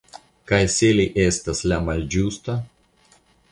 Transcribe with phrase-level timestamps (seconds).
[0.51, 2.59] Kaj se li estas la malĝusta?